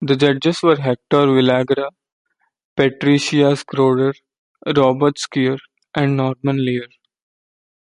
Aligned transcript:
The 0.00 0.16
judges 0.16 0.60
were 0.60 0.74
Hector 0.74 1.26
Villagra; 1.28 1.90
Patricia 2.76 3.54
Schroeder; 3.54 4.12
Robert 4.76 5.18
Scheer; 5.20 5.58
and 5.94 6.16
Norman 6.16 6.56
Lear. 6.64 6.88